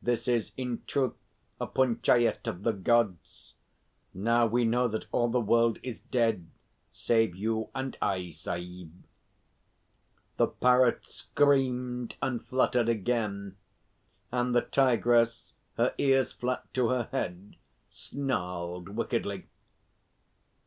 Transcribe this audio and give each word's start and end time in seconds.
"This 0.00 0.26
is 0.26 0.52
in 0.56 0.82
truth 0.86 1.18
a 1.60 1.66
Punchayet 1.66 2.46
of 2.46 2.62
the 2.62 2.72
Gods. 2.72 3.52
Now 4.14 4.46
we 4.46 4.64
know 4.64 4.88
that 4.88 5.04
all 5.12 5.28
the 5.28 5.38
world 5.42 5.78
is 5.82 6.00
dead, 6.00 6.48
save 6.94 7.36
you 7.36 7.68
and 7.74 7.94
I, 8.00 8.30
Sahib." 8.30 9.04
The 10.38 10.46
Parrot 10.46 11.04
screamed 11.06 12.16
and 12.22 12.42
fluttered 12.42 12.88
again, 12.88 13.56
and 14.32 14.54
the 14.54 14.62
Tigress, 14.62 15.52
her 15.76 15.94
ears 15.98 16.32
flat 16.32 16.72
to 16.72 16.88
her 16.88 17.10
head, 17.12 17.56
snarled 17.90 18.88
wickedly. 18.88 19.46